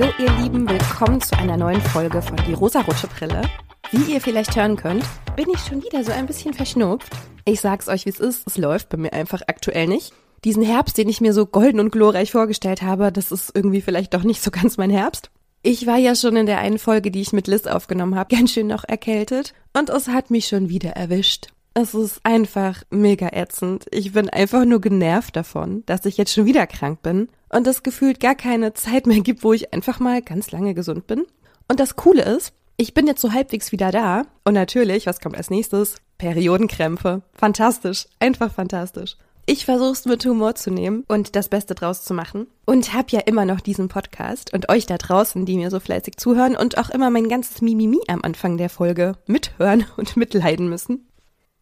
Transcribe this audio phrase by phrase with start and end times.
[0.00, 3.42] Hallo ihr Lieben, willkommen zu einer neuen Folge von Die rosarote Brille.
[3.90, 5.04] Wie ihr vielleicht hören könnt,
[5.36, 7.12] bin ich schon wieder so ein bisschen verschnupft.
[7.44, 10.14] Ich sag's euch, wie es ist, es läuft bei mir einfach aktuell nicht.
[10.42, 14.14] Diesen Herbst, den ich mir so golden und glorreich vorgestellt habe, das ist irgendwie vielleicht
[14.14, 15.30] doch nicht so ganz mein Herbst.
[15.62, 18.52] Ich war ja schon in der einen Folge, die ich mit Liz aufgenommen habe, ganz
[18.52, 21.48] schön noch erkältet und es hat mich schon wieder erwischt.
[21.72, 23.86] Es ist einfach mega ätzend.
[23.92, 27.84] Ich bin einfach nur genervt davon, dass ich jetzt schon wieder krank bin und es
[27.84, 31.26] gefühlt gar keine Zeit mehr gibt, wo ich einfach mal ganz lange gesund bin.
[31.68, 35.36] Und das Coole ist, ich bin jetzt so halbwegs wieder da und natürlich, was kommt
[35.36, 35.96] als nächstes?
[36.18, 37.22] Periodenkrämpfe.
[37.34, 39.16] Fantastisch, einfach fantastisch.
[39.46, 42.46] Ich versuche es mit Humor zu nehmen und das Beste draus zu machen.
[42.66, 46.16] Und habe ja immer noch diesen Podcast und euch da draußen, die mir so fleißig
[46.18, 51.06] zuhören und auch immer mein ganzes Mimimi am Anfang der Folge mithören und mitleiden müssen.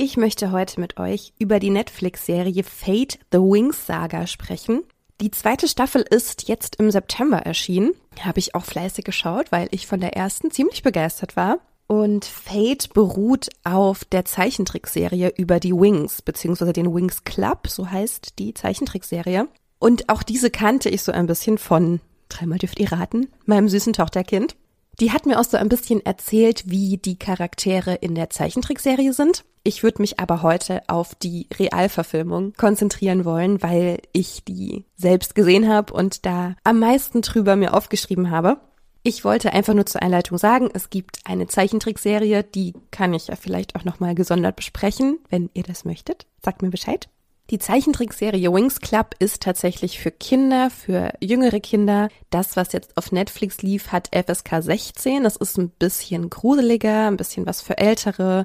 [0.00, 4.84] Ich möchte heute mit euch über die Netflix-Serie Fate the Wings Saga sprechen.
[5.20, 7.94] Die zweite Staffel ist jetzt im September erschienen.
[8.20, 11.58] Habe ich auch fleißig geschaut, weil ich von der ersten ziemlich begeistert war.
[11.88, 18.38] Und Fate beruht auf der Zeichentrickserie über die Wings, beziehungsweise den Wings Club, so heißt
[18.38, 19.48] die Zeichentrickserie.
[19.80, 23.94] Und auch diese kannte ich so ein bisschen von, dreimal dürft ihr raten, meinem süßen
[23.94, 24.54] Tochterkind.
[25.00, 29.44] Die hat mir auch so ein bisschen erzählt, wie die Charaktere in der Zeichentrickserie sind.
[29.62, 35.68] Ich würde mich aber heute auf die Realverfilmung konzentrieren wollen, weil ich die selbst gesehen
[35.68, 38.58] habe und da am meisten drüber mir aufgeschrieben habe.
[39.04, 43.36] Ich wollte einfach nur zur Einleitung sagen, es gibt eine Zeichentrickserie, die kann ich ja
[43.36, 46.26] vielleicht auch nochmal gesondert besprechen, wenn ihr das möchtet.
[46.42, 47.08] Sagt mir Bescheid.
[47.50, 52.10] Die Zeichentrickserie Wings Club ist tatsächlich für Kinder, für jüngere Kinder.
[52.28, 55.24] Das, was jetzt auf Netflix lief, hat FSK 16.
[55.24, 58.44] Das ist ein bisschen gruseliger, ein bisschen was für Ältere.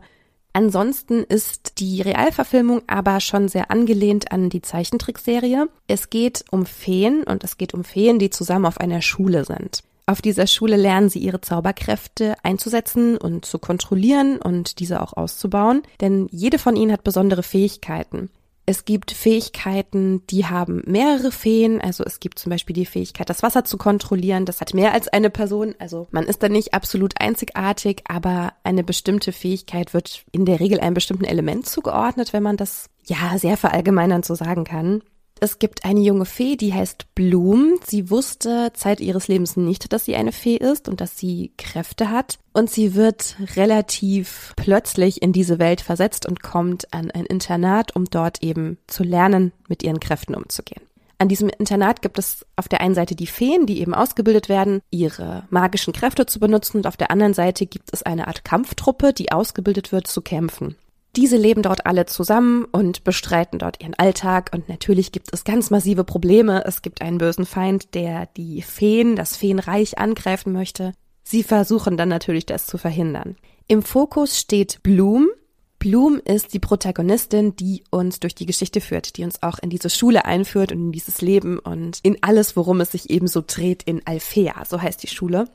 [0.53, 5.67] Ansonsten ist die Realverfilmung aber schon sehr angelehnt an die Zeichentrickserie.
[5.87, 9.83] Es geht um Feen und es geht um Feen, die zusammen auf einer Schule sind.
[10.05, 15.81] Auf dieser Schule lernen sie ihre Zauberkräfte einzusetzen und zu kontrollieren und diese auch auszubauen,
[15.99, 18.29] denn jede von ihnen hat besondere Fähigkeiten.
[18.65, 21.81] Es gibt Fähigkeiten, die haben mehrere Feen.
[21.81, 24.45] Also es gibt zum Beispiel die Fähigkeit, das Wasser zu kontrollieren.
[24.45, 25.75] Das hat mehr als eine Person.
[25.79, 30.79] Also man ist da nicht absolut einzigartig, aber eine bestimmte Fähigkeit wird in der Regel
[30.79, 35.03] einem bestimmten Element zugeordnet, wenn man das ja sehr verallgemeinern so sagen kann.
[35.43, 37.77] Es gibt eine junge Fee, die heißt Bloom.
[37.85, 42.09] Sie wusste Zeit ihres Lebens nicht, dass sie eine Fee ist und dass sie Kräfte
[42.11, 42.39] hat.
[42.53, 48.05] Und sie wird relativ plötzlich in diese Welt versetzt und kommt an ein Internat, um
[48.05, 50.81] dort eben zu lernen, mit ihren Kräften umzugehen.
[51.17, 54.79] An diesem Internat gibt es auf der einen Seite die Feen, die eben ausgebildet werden,
[54.91, 59.11] ihre magischen Kräfte zu benutzen und auf der anderen Seite gibt es eine Art Kampftruppe,
[59.11, 60.77] die ausgebildet wird zu kämpfen.
[61.15, 65.69] Diese leben dort alle zusammen und bestreiten dort ihren Alltag und natürlich gibt es ganz
[65.69, 66.63] massive Probleme.
[66.65, 70.93] Es gibt einen bösen Feind, der die Feen, das Feenreich angreifen möchte.
[71.23, 73.35] Sie versuchen dann natürlich das zu verhindern.
[73.67, 75.29] Im Fokus steht Bloom.
[75.77, 79.91] Bloom ist die Protagonistin, die uns durch die Geschichte führt, die uns auch in diese
[79.91, 83.83] Schule einführt und in dieses Leben und in alles, worum es sich eben so dreht
[83.83, 85.45] in Alfea, so heißt die Schule.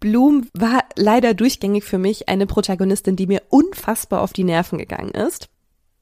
[0.00, 5.10] Bloom war leider durchgängig für mich eine Protagonistin, die mir unfassbar auf die Nerven gegangen
[5.10, 5.48] ist.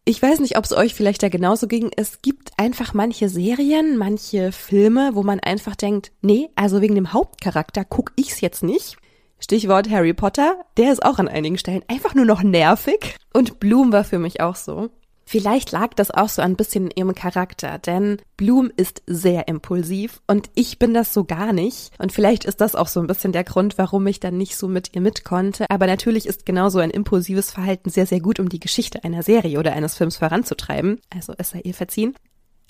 [0.05, 1.91] Ich weiß nicht, ob es euch vielleicht da genauso ging.
[1.97, 7.13] Es gibt einfach manche Serien, manche Filme, wo man einfach denkt, nee, also wegen dem
[7.13, 8.99] Hauptcharakter guck ich's jetzt nicht.
[9.41, 13.17] Stichwort Harry Potter, der ist auch an einigen Stellen einfach nur noch nervig.
[13.33, 14.91] Und Bloom war für mich auch so.
[15.29, 20.23] Vielleicht lag das auch so ein bisschen in ihrem Charakter, denn Bloom ist sehr impulsiv
[20.29, 21.91] und ich bin das so gar nicht.
[21.99, 24.69] Und vielleicht ist das auch so ein bisschen der Grund, warum ich dann nicht so
[24.69, 25.67] mit ihr mit konnte.
[25.69, 29.59] Aber natürlich ist genauso ein impulsives Verhalten sehr, sehr gut, um die Geschichte einer Serie
[29.59, 31.01] oder eines Films voranzutreiben.
[31.13, 32.15] Also es sei ihr verziehen.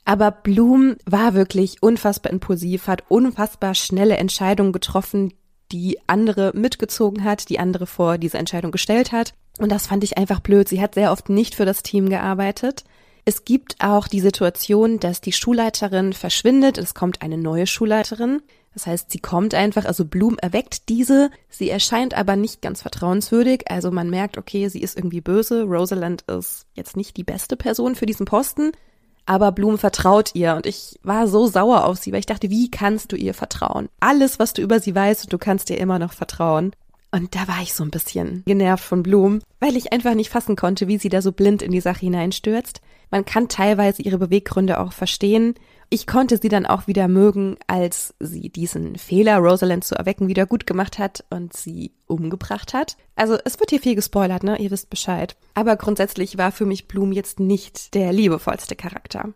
[0.06, 5.34] Aber Bloom war wirklich unfassbar impulsiv, hat unfassbar schnelle Entscheidungen getroffen,
[5.72, 9.34] die andere mitgezogen hat, die andere vor diese Entscheidung gestellt hat.
[9.58, 10.68] Und das fand ich einfach blöd.
[10.68, 12.84] Sie hat sehr oft nicht für das Team gearbeitet.
[13.24, 16.78] Es gibt auch die Situation, dass die Schulleiterin verschwindet.
[16.78, 18.42] Es kommt eine neue Schulleiterin.
[18.72, 21.30] Das heißt, sie kommt einfach, also Bloom erweckt diese.
[21.48, 23.70] Sie erscheint aber nicht ganz vertrauenswürdig.
[23.70, 25.64] Also man merkt, okay, sie ist irgendwie böse.
[25.64, 28.72] Rosalind ist jetzt nicht die beste Person für diesen Posten.
[29.24, 32.70] Aber Bloom vertraut ihr und ich war so sauer auf sie, weil ich dachte, wie
[32.70, 33.88] kannst du ihr vertrauen?
[33.98, 36.72] Alles, was du über sie weißt du kannst ihr immer noch vertrauen.
[37.10, 40.56] Und da war ich so ein bisschen genervt von Bloom, weil ich einfach nicht fassen
[40.56, 42.80] konnte, wie sie da so blind in die Sache hineinstürzt.
[43.10, 45.54] Man kann teilweise ihre Beweggründe auch verstehen.
[45.88, 50.44] Ich konnte sie dann auch wieder mögen, als sie diesen Fehler, Rosalind zu erwecken, wieder
[50.44, 52.96] gut gemacht hat und sie umgebracht hat.
[53.14, 54.58] Also es wird hier viel gespoilert, ne?
[54.58, 55.36] Ihr wisst Bescheid.
[55.54, 59.32] Aber grundsätzlich war für mich Bloom jetzt nicht der liebevollste Charakter.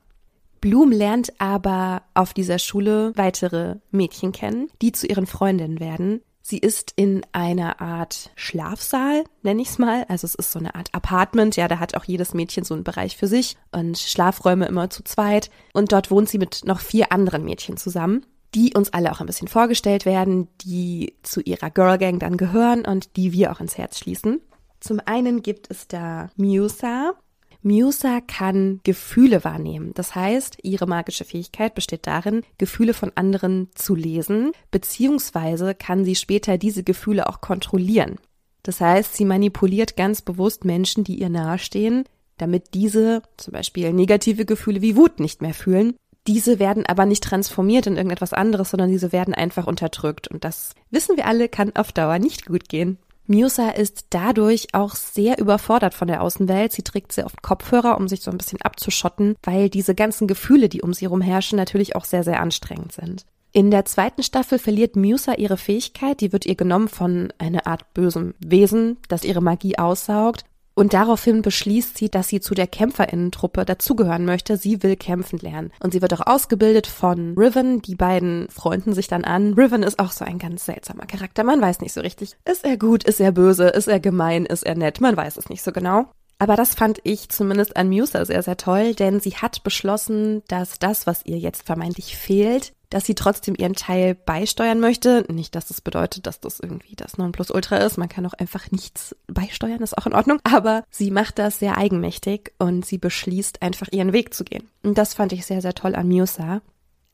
[0.61, 6.21] Bloom lernt aber auf dieser Schule weitere Mädchen kennen, die zu ihren Freundinnen werden.
[6.43, 10.05] Sie ist in einer Art Schlafsaal, nenne ich es mal.
[10.09, 11.57] Also es ist so eine Art Apartment.
[11.57, 15.05] Ja, da hat auch jedes Mädchen so einen Bereich für sich und Schlafräume immer zu
[15.05, 15.51] zweit.
[15.73, 19.27] Und dort wohnt sie mit noch vier anderen Mädchen zusammen, die uns alle auch ein
[19.27, 23.79] bisschen vorgestellt werden, die zu ihrer Girl Gang dann gehören und die wir auch ins
[23.79, 24.41] Herz schließen.
[24.81, 27.13] Zum einen gibt es da Musa.
[27.63, 29.93] Musa kann Gefühle wahrnehmen.
[29.95, 36.15] Das heißt, ihre magische Fähigkeit besteht darin, Gefühle von anderen zu lesen, beziehungsweise kann sie
[36.15, 38.17] später diese Gefühle auch kontrollieren.
[38.63, 42.05] Das heißt, sie manipuliert ganz bewusst Menschen, die ihr nahestehen,
[42.37, 45.95] damit diese zum Beispiel negative Gefühle wie Wut nicht mehr fühlen.
[46.27, 50.29] Diese werden aber nicht transformiert in irgendetwas anderes, sondern diese werden einfach unterdrückt.
[50.29, 52.99] Und das wissen wir alle, kann auf Dauer nicht gut gehen.
[53.31, 56.73] Musa ist dadurch auch sehr überfordert von der Außenwelt.
[56.73, 60.69] Sie trägt sehr oft Kopfhörer, um sich so ein bisschen abzuschotten, weil diese ganzen Gefühle,
[60.69, 63.25] die um sie herum herrschen, natürlich auch sehr, sehr anstrengend sind.
[63.53, 67.95] In der zweiten Staffel verliert Musa ihre Fähigkeit, die wird ihr genommen von einer Art
[67.95, 70.45] bösem Wesen, das ihre Magie aussaugt.
[70.75, 74.57] Und daraufhin beschließt sie, dass sie zu der Kämpferinnentruppe dazugehören möchte.
[74.57, 75.73] Sie will kämpfen lernen.
[75.83, 77.83] Und sie wird auch ausgebildet von Riven.
[77.83, 79.55] Die beiden freunden sich dann an.
[79.55, 81.45] Riven ist auch so ein ganz seltsamer Charakter.
[81.45, 82.37] Man weiß nicht so richtig.
[82.45, 83.05] Ist er gut?
[83.05, 83.69] Ist er böse?
[83.69, 84.47] Ist er gemein?
[84.47, 85.01] Ist er nett?
[85.01, 86.07] Man weiß es nicht so genau.
[86.41, 90.79] Aber das fand ich zumindest an Musa sehr, sehr toll, denn sie hat beschlossen, dass
[90.79, 95.27] das, was ihr jetzt vermeintlich fehlt, dass sie trotzdem ihren Teil beisteuern möchte.
[95.29, 97.99] Nicht, dass das bedeutet, dass das irgendwie das Nonplusultra ist.
[97.99, 100.41] Man kann auch einfach nichts beisteuern, ist auch in Ordnung.
[100.45, 104.67] Aber sie macht das sehr eigenmächtig und sie beschließt einfach ihren Weg zu gehen.
[104.83, 106.63] Und das fand ich sehr, sehr toll an Musa.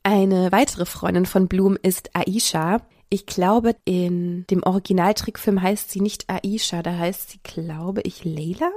[0.03, 2.81] Eine weitere Freundin von Bloom ist Aisha.
[3.09, 8.71] Ich glaube, in dem Originaltrickfilm heißt sie nicht Aisha, da heißt sie, glaube ich, Leila.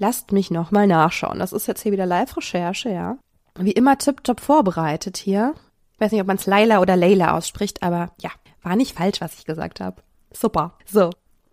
[0.00, 1.38] Lasst mich nochmal nachschauen.
[1.38, 3.18] Das ist jetzt hier wieder Live-Recherche, ja.
[3.58, 5.52] Wie immer tipptopp vorbereitet hier.
[5.92, 8.30] Ich weiß nicht, ob man es Laila oder Leila ausspricht, aber ja,
[8.62, 10.00] war nicht falsch, was ich gesagt habe.
[10.32, 10.72] Super.
[10.86, 11.10] So,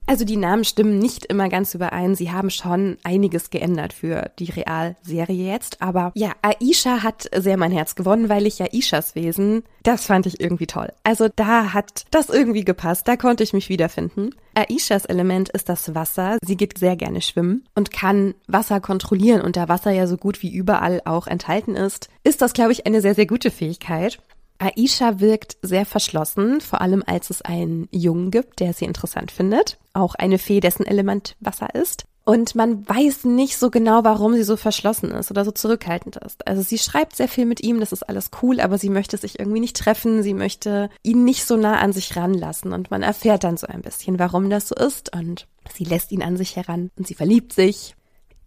[0.08, 2.16] also die Namen stimmen nicht immer ganz überein.
[2.16, 5.82] Sie haben schon einiges geändert für die Realserie jetzt.
[5.82, 10.26] Aber ja, Aisha hat sehr mein Herz gewonnen, weil ich ja Aishas Wesen, das fand
[10.26, 10.94] ich irgendwie toll.
[11.04, 13.08] Also da hat das irgendwie gepasst.
[13.08, 14.34] Da konnte ich mich wiederfinden.
[14.56, 16.38] Aishas Element ist das Wasser.
[16.42, 19.42] Sie geht sehr gerne schwimmen und kann Wasser kontrollieren.
[19.42, 22.86] Und da Wasser ja so gut wie überall auch enthalten ist, ist das, glaube ich,
[22.86, 24.20] eine sehr, sehr gute Fähigkeit.
[24.60, 29.78] Aisha wirkt sehr verschlossen, vor allem als es einen Jungen gibt, der sie interessant findet.
[29.94, 32.06] Auch eine Fee, dessen Element Wasser ist.
[32.28, 36.46] Und man weiß nicht so genau, warum sie so verschlossen ist oder so zurückhaltend ist.
[36.46, 39.40] Also sie schreibt sehr viel mit ihm, das ist alles cool, aber sie möchte sich
[39.40, 42.74] irgendwie nicht treffen, sie möchte ihn nicht so nah an sich ranlassen.
[42.74, 45.16] Und man erfährt dann so ein bisschen, warum das so ist.
[45.16, 47.96] Und sie lässt ihn an sich heran und sie verliebt sich.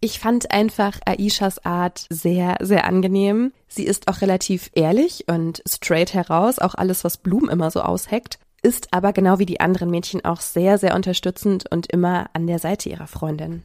[0.03, 3.53] Ich fand einfach Aishas Art sehr, sehr angenehm.
[3.67, 8.39] Sie ist auch relativ ehrlich und straight heraus, auch alles, was Bloom immer so ausheckt,
[8.63, 12.57] ist aber genau wie die anderen Mädchen auch sehr, sehr unterstützend und immer an der
[12.57, 13.63] Seite ihrer Freundin.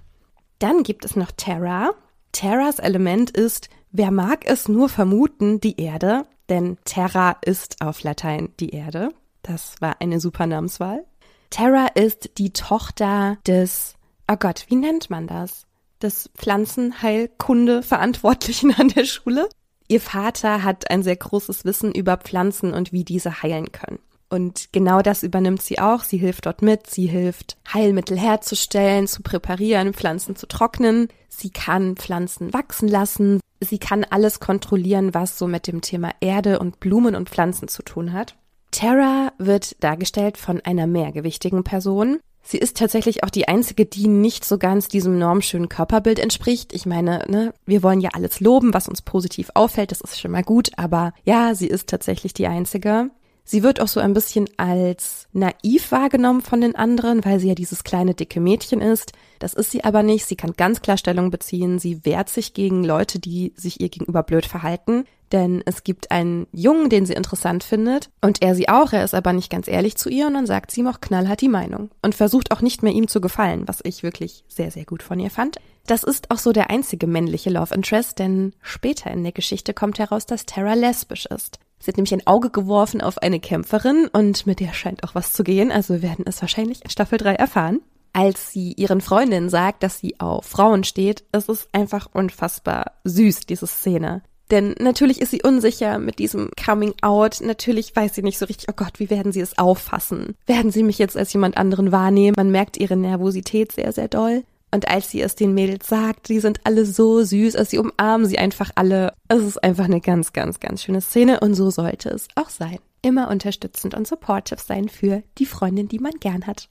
[0.58, 1.92] Dann gibt es noch Terra.
[2.32, 8.50] Terras Element ist, wer mag es nur vermuten, die Erde, denn Terra ist auf Latein
[8.60, 9.08] die Erde.
[9.40, 11.02] Das war eine super Namenswahl.
[11.48, 13.94] Terra ist die Tochter des,
[14.30, 15.65] oh Gott, wie nennt man das?
[16.02, 19.48] Des Pflanzenheilkunde-Verantwortlichen an der Schule.
[19.88, 23.98] Ihr Vater hat ein sehr großes Wissen über Pflanzen und wie diese heilen können.
[24.28, 26.02] Und genau das übernimmt sie auch.
[26.02, 26.88] Sie hilft dort mit.
[26.88, 31.06] Sie hilft, Heilmittel herzustellen, zu präparieren, Pflanzen zu trocknen.
[31.28, 33.40] Sie kann Pflanzen wachsen lassen.
[33.60, 37.82] Sie kann alles kontrollieren, was so mit dem Thema Erde und Blumen und Pflanzen zu
[37.82, 38.36] tun hat.
[38.70, 42.18] Terra wird dargestellt von einer mehrgewichtigen Person.
[42.48, 46.72] Sie ist tatsächlich auch die einzige, die nicht so ganz diesem normschönen Körperbild entspricht.
[46.72, 50.30] Ich meine, ne, wir wollen ja alles loben, was uns positiv auffällt, das ist schon
[50.30, 53.10] mal gut, aber ja, sie ist tatsächlich die einzige.
[53.48, 57.54] Sie wird auch so ein bisschen als naiv wahrgenommen von den anderen, weil sie ja
[57.54, 59.12] dieses kleine dicke Mädchen ist.
[59.40, 60.26] Das ist sie aber nicht.
[60.26, 61.78] Sie kann ganz klar Stellung beziehen.
[61.78, 65.04] Sie wehrt sich gegen Leute, die sich ihr gegenüber blöd verhalten.
[65.33, 69.14] Denn es gibt einen Jungen, den sie interessant findet, und er sie auch, er ist
[69.14, 71.90] aber nicht ganz ehrlich zu ihr, und dann sagt sie ihm auch knallhart die Meinung
[72.02, 75.18] und versucht auch nicht mehr ihm zu gefallen, was ich wirklich sehr, sehr gut von
[75.18, 75.56] ihr fand.
[75.87, 79.99] Das ist auch so der einzige männliche Love Interest, denn später in der Geschichte kommt
[79.99, 81.59] heraus, dass Tara lesbisch ist.
[81.78, 85.33] Sie hat nämlich ein Auge geworfen auf eine Kämpferin und mit der scheint auch was
[85.33, 87.80] zu gehen, also wir werden es wahrscheinlich in Staffel 3 erfahren.
[88.12, 93.40] Als sie ihren Freundinnen sagt, dass sie auf Frauen steht, es ist einfach unfassbar süß,
[93.40, 94.23] diese Szene.
[94.50, 97.40] Denn natürlich ist sie unsicher mit diesem Coming Out.
[97.40, 100.36] Natürlich weiß sie nicht so richtig, oh Gott, wie werden sie es auffassen?
[100.46, 102.34] Werden sie mich jetzt als jemand anderen wahrnehmen?
[102.36, 104.44] Man merkt ihre Nervosität sehr, sehr doll.
[104.72, 108.26] Und als sie es den Mädels sagt, die sind alle so süß, also sie umarmen
[108.26, 109.12] sie einfach alle.
[109.28, 112.78] Es ist einfach eine ganz, ganz, ganz schöne Szene und so sollte es auch sein.
[113.00, 116.68] Immer unterstützend und supportive sein für die Freundin, die man gern hat.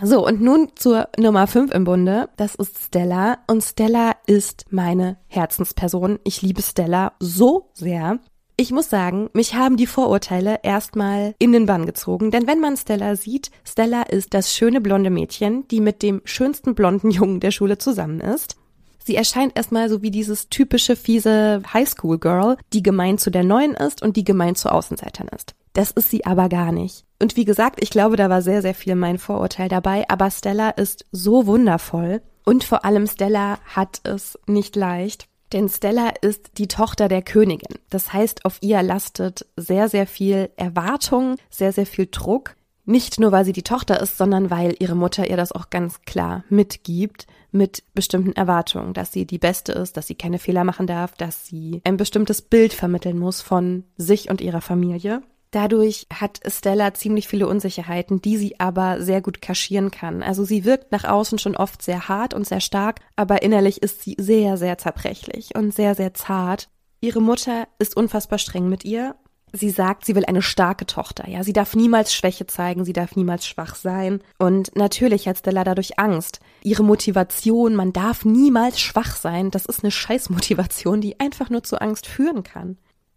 [0.00, 2.28] So, und nun zur Nummer 5 im Bunde.
[2.36, 3.38] Das ist Stella.
[3.48, 6.20] Und Stella ist meine Herzensperson.
[6.22, 8.20] Ich liebe Stella so sehr.
[8.56, 12.76] Ich muss sagen, mich haben die Vorurteile erstmal in den Bann gezogen, denn wenn man
[12.76, 17.52] Stella sieht, Stella ist das schöne blonde Mädchen, die mit dem schönsten blonden Jungen der
[17.52, 18.56] Schule zusammen ist.
[19.04, 24.02] Sie erscheint erstmal so wie dieses typische fiese Highschool-Girl, die gemein zu der Neuen ist
[24.02, 25.54] und die gemein zu Außenseitern ist.
[25.72, 27.07] Das ist sie aber gar nicht.
[27.20, 30.70] Und wie gesagt, ich glaube, da war sehr, sehr viel mein Vorurteil dabei, aber Stella
[30.70, 35.28] ist so wundervoll und vor allem Stella hat es nicht leicht.
[35.52, 37.78] Denn Stella ist die Tochter der Königin.
[37.88, 42.54] Das heißt, auf ihr lastet sehr, sehr viel Erwartung, sehr, sehr viel Druck.
[42.84, 46.02] Nicht nur, weil sie die Tochter ist, sondern weil ihre Mutter ihr das auch ganz
[46.02, 50.86] klar mitgibt, mit bestimmten Erwartungen, dass sie die Beste ist, dass sie keine Fehler machen
[50.86, 55.22] darf, dass sie ein bestimmtes Bild vermitteln muss von sich und ihrer Familie.
[55.50, 60.22] Dadurch hat Stella ziemlich viele Unsicherheiten, die sie aber sehr gut kaschieren kann.
[60.22, 64.02] Also sie wirkt nach außen schon oft sehr hart und sehr stark, aber innerlich ist
[64.02, 66.68] sie sehr, sehr zerbrechlich und sehr, sehr zart.
[67.00, 69.14] Ihre Mutter ist unfassbar streng mit ihr.
[69.52, 71.42] Sie sagt, sie will eine starke Tochter, ja.
[71.42, 74.20] Sie darf niemals Schwäche zeigen, sie darf niemals schwach sein.
[74.38, 76.40] Und natürlich hat Stella dadurch Angst.
[76.62, 81.80] Ihre Motivation, man darf niemals schwach sein, das ist eine Scheißmotivation, die einfach nur zu
[81.80, 82.76] Angst führen kann.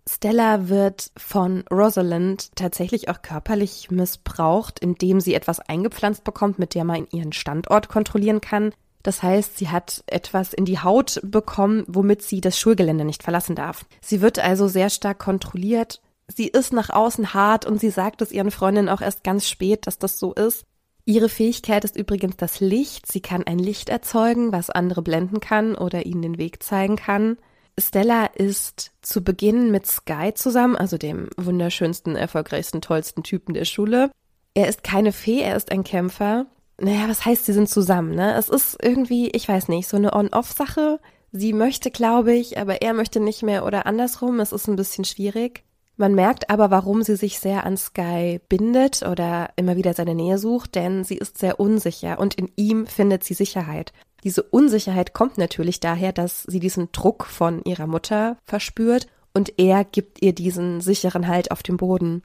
[0.10, 6.84] Stella wird von Rosalind tatsächlich auch körperlich missbraucht, indem sie etwas eingepflanzt bekommt, mit der
[6.84, 8.74] man ihren Standort kontrollieren kann.
[9.04, 13.56] Das heißt, sie hat etwas in die Haut bekommen, womit sie das Schulgelände nicht verlassen
[13.56, 13.86] darf.
[14.02, 16.02] Sie wird also sehr stark kontrolliert.
[16.28, 19.88] Sie ist nach außen hart und sie sagt es ihren Freundinnen auch erst ganz spät,
[19.88, 20.66] dass das so ist.
[21.06, 23.12] Ihre Fähigkeit ist übrigens das Licht.
[23.12, 27.38] Sie kann ein Licht erzeugen, was andere blenden kann oder ihnen den Weg zeigen kann.
[27.82, 34.12] Stella ist zu Beginn mit Sky zusammen, also dem wunderschönsten, erfolgreichsten, tollsten Typen der Schule.
[34.54, 36.46] Er ist keine Fee, er ist ein Kämpfer.
[36.80, 38.36] Naja, was heißt, sie sind zusammen, ne?
[38.36, 41.00] Es ist irgendwie, ich weiß nicht, so eine On-Off-Sache.
[41.32, 44.40] Sie möchte, glaube ich, aber er möchte nicht mehr oder andersrum.
[44.40, 45.64] Es ist ein bisschen schwierig.
[45.98, 50.40] Man merkt aber, warum sie sich sehr an Sky bindet oder immer wieder seine Nähe
[50.40, 53.94] sucht, denn sie ist sehr unsicher und in ihm findet sie Sicherheit.
[54.24, 59.84] Diese Unsicherheit kommt natürlich daher, dass sie diesen Druck von ihrer Mutter verspürt und er
[59.84, 62.22] gibt ihr diesen sicheren Halt auf dem Boden.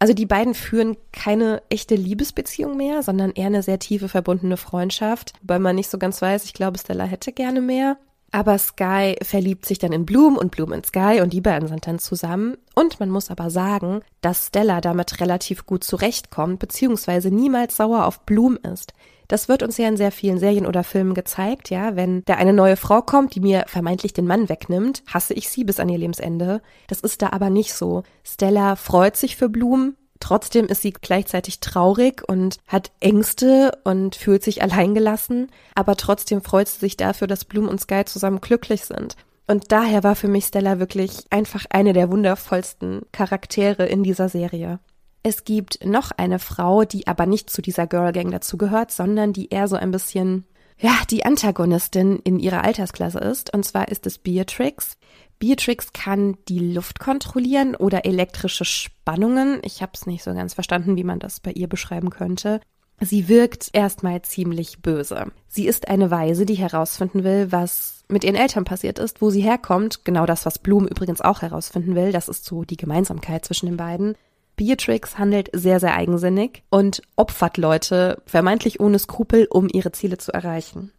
[0.00, 5.32] Also die beiden führen keine echte Liebesbeziehung mehr, sondern eher eine sehr tiefe verbundene Freundschaft,
[5.40, 7.96] wobei man nicht so ganz weiß, ich glaube, Stella hätte gerne mehr.
[8.30, 11.86] Aber Sky verliebt sich dann in Bloom und Bloom in Sky und die beiden sind
[11.86, 12.58] dann zusammen.
[12.74, 18.20] Und man muss aber sagen, dass Stella damit relativ gut zurechtkommt, beziehungsweise niemals sauer auf
[18.26, 18.92] Bloom ist.
[19.28, 21.96] Das wird uns ja in sehr vielen Serien oder Filmen gezeigt, ja.
[21.96, 25.64] Wenn da eine neue Frau kommt, die mir vermeintlich den Mann wegnimmt, hasse ich sie
[25.64, 26.62] bis an ihr Lebensende.
[26.86, 28.02] Das ist da aber nicht so.
[28.24, 34.42] Stella freut sich für Blumen, Trotzdem ist sie gleichzeitig traurig und hat Ängste und fühlt
[34.42, 39.16] sich alleingelassen, aber trotzdem freut sie sich dafür, dass Bloom und Sky zusammen glücklich sind.
[39.46, 44.78] Und daher war für mich Stella wirklich einfach eine der wundervollsten Charaktere in dieser Serie.
[45.22, 49.48] Es gibt noch eine Frau, die aber nicht zu dieser Girl Gang dazugehört, sondern die
[49.48, 50.44] eher so ein bisschen,
[50.78, 53.52] ja, die Antagonistin in ihrer Altersklasse ist.
[53.54, 54.96] Und zwar ist es Beatrix.
[55.38, 59.60] Beatrix kann die Luft kontrollieren oder elektrische Spannungen.
[59.62, 62.60] Ich habe es nicht so ganz verstanden, wie man das bei ihr beschreiben könnte.
[63.00, 65.26] Sie wirkt erstmal ziemlich böse.
[65.46, 69.42] Sie ist eine Weise, die herausfinden will, was mit ihren Eltern passiert ist, wo sie
[69.42, 70.04] herkommt.
[70.04, 72.10] Genau das, was Bloom übrigens auch herausfinden will.
[72.10, 74.16] Das ist so die Gemeinsamkeit zwischen den beiden.
[74.58, 80.32] Beatrix handelt sehr, sehr eigensinnig und opfert Leute vermeintlich ohne Skrupel, um ihre Ziele zu
[80.32, 80.92] erreichen.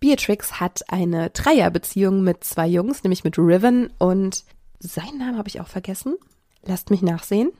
[0.00, 4.44] Beatrix hat eine Dreierbeziehung mit zwei Jungs, nämlich mit Riven und
[4.80, 6.16] seinen Namen habe ich auch vergessen.
[6.64, 7.52] Lasst mich nachsehen.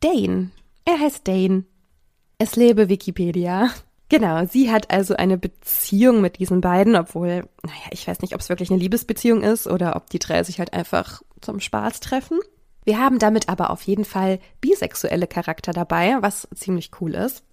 [0.00, 0.50] Dane.
[0.84, 1.64] Er heißt Dane.
[2.38, 3.68] Es lebe Wikipedia.
[4.08, 8.40] Genau, sie hat also eine Beziehung mit diesen beiden, obwohl, naja, ich weiß nicht, ob
[8.40, 12.38] es wirklich eine Liebesbeziehung ist oder ob die drei sich halt einfach zum Spaß treffen.
[12.88, 17.44] Wir haben damit aber auf jeden Fall bisexuelle Charakter dabei, was ziemlich cool ist.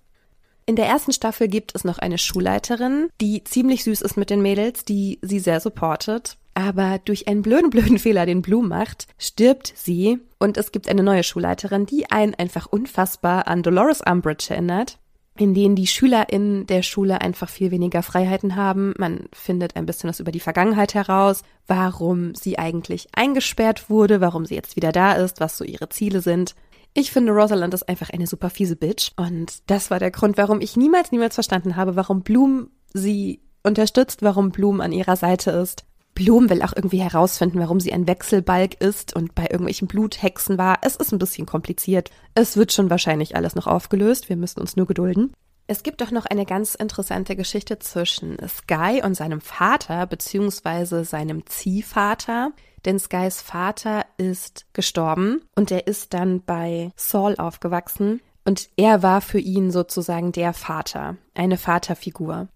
[0.65, 4.41] In der ersten Staffel gibt es noch eine Schulleiterin, die ziemlich süß ist mit den
[4.41, 6.37] Mädels, die sie sehr supportet.
[6.53, 11.03] Aber durch einen blöden, blöden Fehler, den Blue macht, stirbt sie und es gibt eine
[11.03, 14.99] neue Schulleiterin, die einen einfach unfassbar an Dolores Umbridge erinnert
[15.37, 18.93] in denen die Schüler in der Schule einfach viel weniger Freiheiten haben.
[18.97, 24.45] Man findet ein bisschen was über die Vergangenheit heraus, warum sie eigentlich eingesperrt wurde, warum
[24.45, 26.55] sie jetzt wieder da ist, was so ihre Ziele sind.
[26.93, 29.11] Ich finde, Rosalind ist einfach eine super fiese Bitch.
[29.17, 34.21] Und das war der Grund, warum ich niemals, niemals verstanden habe, warum Bloom sie unterstützt,
[34.21, 35.85] warum Bloom an ihrer Seite ist.
[36.15, 40.79] Bloom will auch irgendwie herausfinden, warum sie ein Wechselbalg ist und bei irgendwelchen Bluthexen war.
[40.81, 42.09] Es ist ein bisschen kompliziert.
[42.33, 44.29] Es wird schon wahrscheinlich alles noch aufgelöst.
[44.29, 45.33] Wir müssen uns nur gedulden.
[45.67, 51.45] Es gibt doch noch eine ganz interessante Geschichte zwischen Sky und seinem Vater, beziehungsweise seinem
[51.47, 52.51] Ziehvater.
[52.85, 58.21] Denn Skys Vater ist gestorben und er ist dann bei Saul aufgewachsen.
[58.45, 62.47] Und er war für ihn sozusagen der Vater, eine Vaterfigur.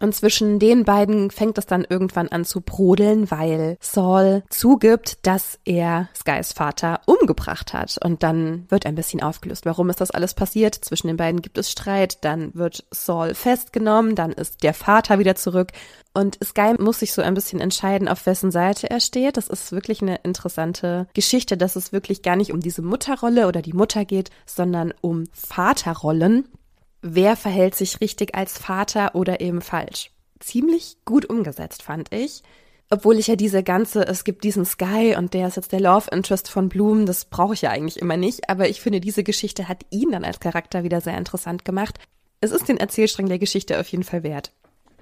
[0.00, 5.58] Und zwischen den beiden fängt es dann irgendwann an zu brodeln, weil Saul zugibt, dass
[5.64, 7.98] er Skys Vater umgebracht hat.
[8.02, 10.74] Und dann wird ein bisschen aufgelöst, warum ist das alles passiert.
[10.74, 15.34] Zwischen den beiden gibt es Streit, dann wird Saul festgenommen, dann ist der Vater wieder
[15.34, 15.72] zurück.
[16.14, 19.36] Und Sky muss sich so ein bisschen entscheiden, auf wessen Seite er steht.
[19.36, 23.62] Das ist wirklich eine interessante Geschichte, dass es wirklich gar nicht um diese Mutterrolle oder
[23.62, 26.48] die Mutter geht, sondern um Vaterrollen
[27.02, 30.10] wer verhält sich richtig als Vater oder eben falsch.
[30.40, 32.42] Ziemlich gut umgesetzt, fand ich.
[32.90, 36.10] Obwohl ich ja diese ganze, es gibt diesen Sky und der ist jetzt der Love
[36.10, 39.68] Interest von Bloom, das brauche ich ja eigentlich immer nicht, aber ich finde, diese Geschichte
[39.68, 41.98] hat ihn dann als Charakter wieder sehr interessant gemacht.
[42.40, 44.52] Es ist den Erzählstrang der Geschichte auf jeden Fall wert.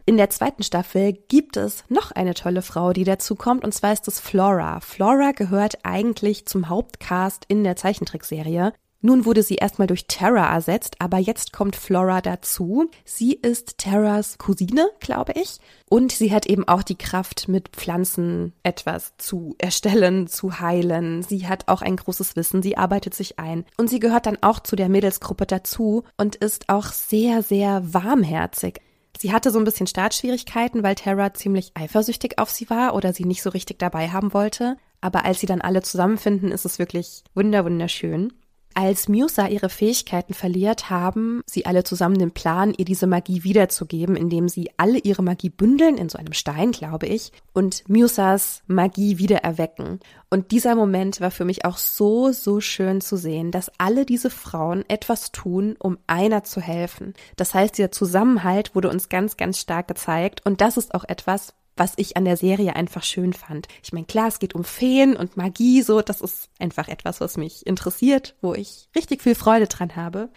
[0.09, 3.93] In der zweiten Staffel gibt es noch eine tolle Frau, die dazu kommt, und zwar
[3.93, 4.81] ist es Flora.
[4.81, 8.73] Flora gehört eigentlich zum Hauptcast in der Zeichentrickserie.
[9.07, 12.91] Nun wurde sie erstmal durch Terra ersetzt, aber jetzt kommt Flora dazu.
[13.05, 15.61] Sie ist Terras Cousine, glaube ich.
[15.89, 21.23] Und sie hat eben auch die Kraft, mit Pflanzen etwas zu erstellen, zu heilen.
[21.23, 23.65] Sie hat auch ein großes Wissen, sie arbeitet sich ein.
[23.77, 28.81] Und sie gehört dann auch zu der Mädelsgruppe dazu und ist auch sehr, sehr warmherzig.
[29.17, 33.25] Sie hatte so ein bisschen Startschwierigkeiten, weil Terra ziemlich eifersüchtig auf sie war oder sie
[33.25, 34.77] nicht so richtig dabei haben wollte.
[35.01, 38.33] Aber als sie dann alle zusammenfinden, ist es wirklich wunder wunderschön.
[38.79, 44.17] Als Musa ihre Fähigkeiten verliert, haben sie alle zusammen den Plan, ihr diese Magie wiederzugeben,
[44.17, 49.17] indem sie alle ihre Magie bündeln in so einem Stein, glaube ich, und Musas Magie
[49.17, 50.01] wieder erwecken.
[50.29, 54.29] Und dieser Moment war für mich auch so, so schön zu sehen, dass alle diese
[54.29, 57.15] Frauen etwas tun, um einer zu helfen.
[57.37, 61.55] Das heißt, dieser Zusammenhalt wurde uns ganz, ganz stark gezeigt und das ist auch etwas,
[61.77, 63.69] was ich an der Serie einfach schön fand.
[63.83, 67.37] Ich meine, klar, es geht um Feen und Magie, so, das ist einfach etwas, was
[67.37, 70.31] mich interessiert, wo ich richtig viel Freude dran habe.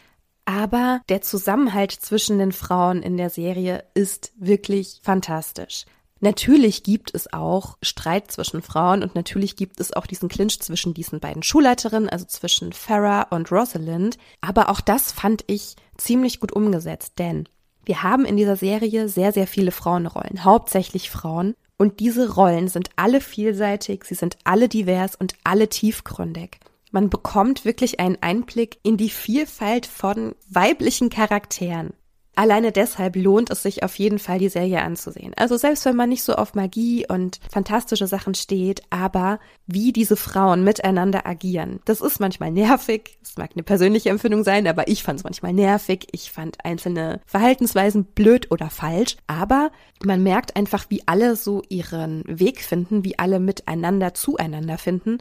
[0.46, 5.86] Aber der Zusammenhalt zwischen den Frauen in der Serie ist wirklich fantastisch.
[6.22, 10.94] Natürlich gibt es auch Streit zwischen Frauen und natürlich gibt es auch diesen Clinch zwischen
[10.94, 14.18] diesen beiden Schulleiterinnen, also zwischen Farah und Rosalind.
[14.42, 17.48] Aber auch das fand ich ziemlich gut umgesetzt, denn
[17.90, 21.56] wir haben in dieser Serie sehr, sehr viele Frauenrollen, hauptsächlich Frauen.
[21.76, 26.60] Und diese Rollen sind alle vielseitig, sie sind alle divers und alle tiefgründig.
[26.92, 31.94] Man bekommt wirklich einen Einblick in die Vielfalt von weiblichen Charakteren.
[32.40, 35.34] Alleine deshalb lohnt es sich auf jeden Fall, die Serie anzusehen.
[35.36, 40.16] Also selbst wenn man nicht so auf Magie und fantastische Sachen steht, aber wie diese
[40.16, 41.82] Frauen miteinander agieren.
[41.84, 43.18] Das ist manchmal nervig.
[43.22, 46.08] Es mag eine persönliche Empfindung sein, aber ich fand es manchmal nervig.
[46.14, 49.18] Ich fand einzelne Verhaltensweisen blöd oder falsch.
[49.28, 49.70] Aber
[50.02, 55.18] man merkt einfach, wie alle so ihren Weg finden, wie alle miteinander zueinander finden.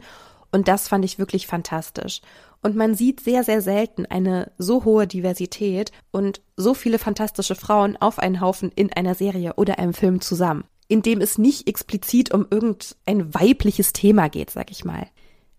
[0.51, 2.21] Und das fand ich wirklich fantastisch.
[2.61, 7.95] Und man sieht sehr, sehr selten eine so hohe Diversität und so viele fantastische Frauen
[7.97, 12.33] auf einen Haufen in einer Serie oder einem Film zusammen, in dem es nicht explizit
[12.33, 15.07] um irgendein weibliches Thema geht, sag ich mal.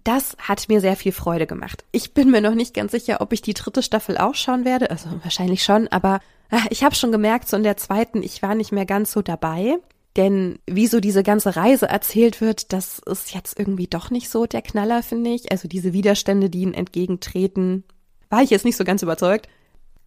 [0.05, 1.85] Das hat mir sehr viel Freude gemacht.
[1.92, 4.90] Ich bin mir noch nicht ganz sicher, ob ich die dritte Staffel auch schauen werde,
[4.90, 8.55] also wahrscheinlich schon, aber ah, ich habe schon gemerkt, so in der zweiten, ich war
[8.55, 9.79] nicht mehr ganz so dabei.
[10.16, 14.46] Denn wie so diese ganze Reise erzählt wird, das ist jetzt irgendwie doch nicht so
[14.46, 15.53] der Knaller, finde ich.
[15.53, 17.85] Also diese Widerstände, die ihnen entgegentreten,
[18.29, 19.49] war ich jetzt nicht so ganz überzeugt.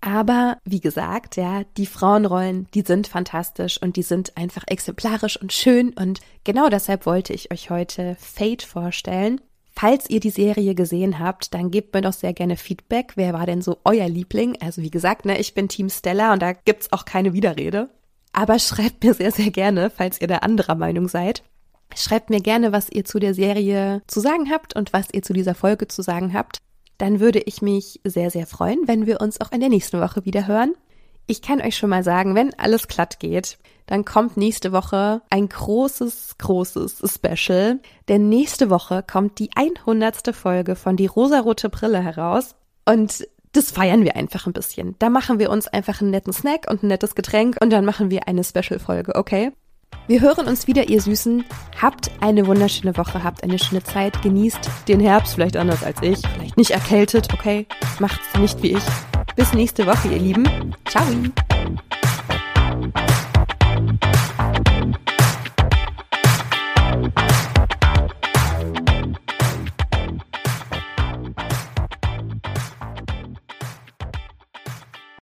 [0.02, 5.54] Aber wie gesagt, ja, die Frauenrollen, die sind fantastisch und die sind einfach exemplarisch und
[5.54, 9.39] schön und genau deshalb wollte ich euch heute Fate vorstellen.
[9.72, 13.13] Falls ihr die Serie gesehen habt, dann gebt mir doch sehr gerne Feedback.
[13.16, 14.58] Wer war denn so euer Liebling?
[14.62, 17.89] Also wie gesagt, ne, ich bin Team Stella und da gibt's auch keine Widerrede.
[18.34, 21.43] Aber schreibt mir sehr, sehr gerne, falls ihr da anderer Meinung seid.
[21.96, 25.34] Schreibt mir gerne, was ihr zu der Serie zu sagen habt und was ihr zu
[25.34, 26.58] dieser Folge zu sagen habt.
[26.98, 30.26] Dann würde ich mich sehr, sehr freuen, wenn wir uns auch in der nächsten Woche
[30.26, 30.74] wieder hören.
[31.28, 35.50] Ich kann euch schon mal sagen, wenn alles glatt geht, dann kommt nächste Woche ein
[35.50, 37.80] großes, großes Special.
[38.08, 40.36] Denn nächste Woche kommt die 100.
[40.36, 42.56] Folge von Die rosarote Brille heraus.
[42.86, 44.96] Und das feiern wir einfach ein bisschen.
[45.00, 48.12] Da machen wir uns einfach einen netten Snack und ein nettes Getränk und dann machen
[48.12, 49.52] wir eine Special-Folge, okay?
[50.08, 51.46] Wir hören uns wieder, ihr Süßen.
[51.82, 56.20] Habt eine wunderschöne Woche, habt eine schöne Zeit, genießt den Herbst, vielleicht anders als ich,
[56.34, 57.68] vielleicht nicht erkältet, okay?
[58.00, 58.84] Macht's nicht wie ich.
[59.36, 60.76] Bis nächste Woche, ihr Lieben.
[60.86, 61.06] Ciao.